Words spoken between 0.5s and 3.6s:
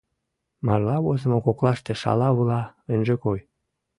Марла возымо коклаште шала-вула ынже кой.